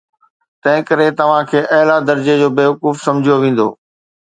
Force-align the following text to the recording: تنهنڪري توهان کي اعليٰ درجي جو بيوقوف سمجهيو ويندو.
تنهنڪري 0.63 1.07
توهان 1.19 1.43
کي 1.51 1.61
اعليٰ 1.77 1.99
درجي 2.09 2.39
جو 2.41 2.49
بيوقوف 2.61 3.07
سمجهيو 3.07 3.39
ويندو. 3.47 3.71